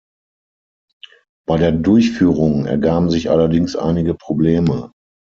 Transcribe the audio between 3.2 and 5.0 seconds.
allerdings einige Probleme.